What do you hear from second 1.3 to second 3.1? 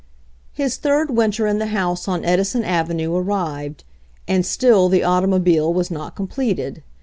in the house on Edison ave